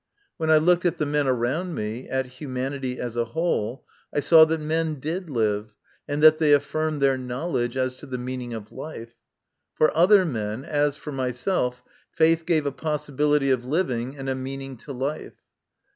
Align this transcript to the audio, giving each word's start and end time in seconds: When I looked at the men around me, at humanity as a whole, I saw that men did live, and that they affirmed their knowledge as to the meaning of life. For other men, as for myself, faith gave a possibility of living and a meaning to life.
When 0.37 0.49
I 0.49 0.57
looked 0.57 0.83
at 0.83 0.97
the 0.97 1.05
men 1.05 1.27
around 1.27 1.75
me, 1.75 2.09
at 2.09 2.25
humanity 2.25 2.99
as 2.99 3.15
a 3.15 3.23
whole, 3.37 3.85
I 4.11 4.19
saw 4.19 4.45
that 4.45 4.59
men 4.59 4.95
did 4.99 5.29
live, 5.29 5.75
and 6.07 6.23
that 6.23 6.39
they 6.39 6.53
affirmed 6.53 7.03
their 7.03 7.19
knowledge 7.19 7.77
as 7.77 7.95
to 7.97 8.07
the 8.07 8.17
meaning 8.17 8.51
of 8.55 8.71
life. 8.71 9.13
For 9.75 9.95
other 9.95 10.25
men, 10.25 10.65
as 10.65 10.97
for 10.97 11.11
myself, 11.11 11.83
faith 12.09 12.47
gave 12.47 12.65
a 12.65 12.71
possibility 12.71 13.51
of 13.51 13.63
living 13.63 14.17
and 14.17 14.27
a 14.27 14.33
meaning 14.33 14.75
to 14.77 14.91
life. 14.91 15.37